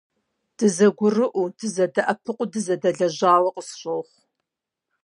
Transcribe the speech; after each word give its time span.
Дызэгурыӏуэу, 0.57 1.47
дызэдэӏэпыкъуу 1.57 2.49
дызэдэлэжьауэ 2.51 3.49
къысщохъу. 3.55 4.01